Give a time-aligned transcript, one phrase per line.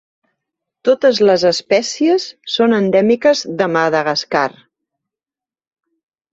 [0.87, 4.45] Totes les espècies són endèmiques de Madagascar.